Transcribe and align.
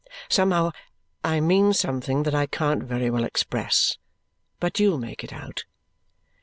(Somehow, 0.29 0.71
I 1.23 1.39
mean 1.39 1.73
something 1.73 2.23
that 2.23 2.33
I 2.33 2.47
can't 2.47 2.81
very 2.81 3.11
well 3.11 3.23
express, 3.23 3.99
but 4.59 4.79
you'll 4.79 4.97
make 4.97 5.23
it 5.23 5.31
out.) 5.31 5.65